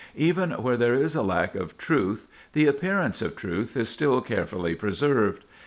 Even 0.17 0.49
where 0.53 0.77
there 0.77 0.95
is 0.95 1.13
a 1.13 1.21
lack 1.21 1.53
of 1.53 1.77
truth, 1.77 2.27
the 2.53 2.65
appearance 2.65 3.21
of 3.21 3.35
truth 3.35 3.77
is 3.77 3.87
still 3.87 4.19
carefully 4.19 4.73
preserved. 4.73 5.43